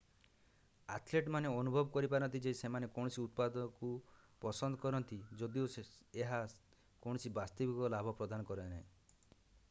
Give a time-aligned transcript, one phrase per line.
[0.93, 3.89] ଆଥେଲେଟମାନେ ଅନୁଭବ କରିପାରନ୍ତି ଯେ ସେମାନେ କୌଣସି ଉତ୍ପାଦକୁ
[4.45, 5.67] ପସନ୍ଦ କରନ୍ତି ଯଦିଓ
[6.23, 6.39] ଏହା
[7.07, 9.39] କୌଣସି ବାସ୍ତବିକ ଲାଭ ପ୍ରଦାନ କରେ ନାହିଁ